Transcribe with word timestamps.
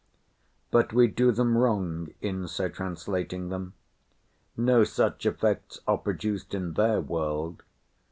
But 0.71 0.93
we 0.93 1.05
do 1.05 1.31
them 1.31 1.55
wrong 1.55 2.07
in 2.21 2.47
so 2.47 2.69
translating 2.69 3.49
them. 3.49 3.75
No 4.57 4.83
such 4.83 5.27
effects 5.27 5.79
are 5.87 5.99
produced 5.99 6.55
in 6.55 6.73
their 6.73 6.99
world. 6.99 7.61